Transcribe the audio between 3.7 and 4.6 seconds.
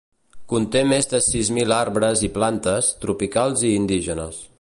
i indígenes.